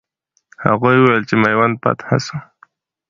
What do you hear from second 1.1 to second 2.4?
چې میوند فتح سو.